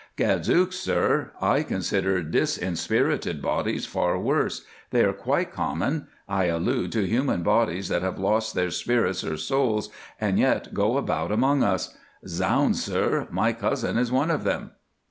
[0.15, 0.77] "Gad, zooks!
[0.79, 4.63] sir, I consider disinspirited bodies far worse.
[4.89, 6.07] They are quite common.
[6.27, 10.97] I allude to human bodies that have lost their spirits or souls, and yet go
[10.97, 11.95] about among us.
[12.25, 12.83] Zounds!
[12.83, 14.71] sir, my cousin is one of them.